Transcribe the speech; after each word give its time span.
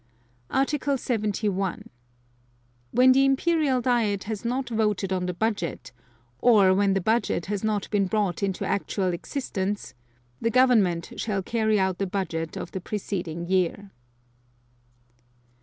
Article 0.49 0.97
71. 0.97 1.87
When 2.89 3.11
the 3.11 3.23
Imperial 3.23 3.81
Diet 3.81 4.23
has 4.23 4.43
not 4.43 4.67
voted 4.69 5.13
on 5.13 5.27
the 5.27 5.33
Budget, 5.35 5.91
or 6.39 6.73
when 6.73 6.95
the 6.95 6.99
Budget 7.01 7.45
has 7.45 7.63
not 7.63 7.87
been 7.91 8.07
brought 8.07 8.41
into 8.41 8.65
actual 8.65 9.13
existence, 9.13 9.93
the 10.41 10.49
Government 10.49 11.13
shall 11.17 11.43
carry 11.43 11.79
out 11.79 11.99
the 11.99 12.07
Budget 12.07 12.57
of 12.57 12.71
the 12.71 12.81
preceding 12.81 13.45
year. 13.45 13.91